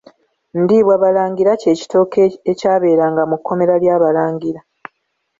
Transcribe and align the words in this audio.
Ndiibwabalangira 0.61 1.51
kye 1.61 1.73
kitooke 1.79 2.23
ekyabeeranga 2.51 3.21
mu 3.29 3.35
kkomera 3.39 3.73
ly’Abalangira. 3.83 4.61